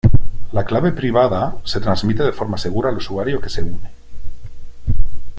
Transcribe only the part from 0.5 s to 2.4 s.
La clave privada se transmite de